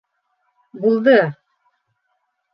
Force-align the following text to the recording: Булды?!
Булды?! 0.85 1.19